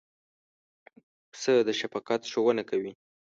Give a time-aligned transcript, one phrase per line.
[1.31, 2.91] پسه د شفقت ښوونه کوي.